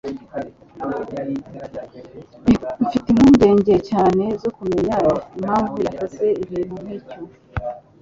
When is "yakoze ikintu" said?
5.85-6.75